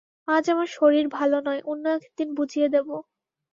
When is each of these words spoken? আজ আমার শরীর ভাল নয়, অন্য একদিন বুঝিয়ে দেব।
আজ 0.27 0.45
আমার 0.49 0.69
শরীর 0.71 1.05
ভাল 1.09 1.31
নয়, 1.47 1.61
অন্য 1.65 1.85
একদিন 1.97 2.29
বুঝিয়ে 2.37 2.67
দেব। 2.69 2.87